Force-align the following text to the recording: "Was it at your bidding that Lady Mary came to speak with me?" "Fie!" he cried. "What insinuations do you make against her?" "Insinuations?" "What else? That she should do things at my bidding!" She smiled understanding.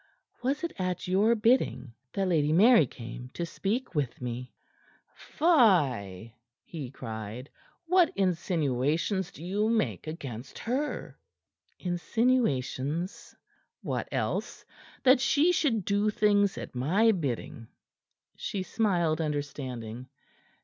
"Was 0.41 0.63
it 0.63 0.73
at 0.79 1.07
your 1.07 1.35
bidding 1.35 1.93
that 2.13 2.25
Lady 2.27 2.51
Mary 2.51 2.87
came 2.87 3.29
to 3.35 3.45
speak 3.45 3.93
with 3.93 4.19
me?" 4.19 4.51
"Fie!" 5.13 6.33
he 6.63 6.89
cried. 6.89 7.51
"What 7.85 8.11
insinuations 8.17 9.31
do 9.31 9.43
you 9.45 9.69
make 9.69 10.07
against 10.07 10.57
her?" 10.57 11.19
"Insinuations?" 11.77 13.35
"What 13.83 14.09
else? 14.11 14.65
That 15.03 15.21
she 15.21 15.51
should 15.51 15.85
do 15.85 16.09
things 16.09 16.57
at 16.57 16.73
my 16.73 17.11
bidding!" 17.11 17.67
She 18.35 18.63
smiled 18.63 19.21
understanding. 19.21 20.09